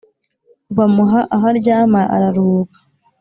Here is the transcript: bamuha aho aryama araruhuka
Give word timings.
bamuha 0.77 1.19
aho 1.35 1.45
aryama 1.51 2.01
araruhuka 2.15 2.77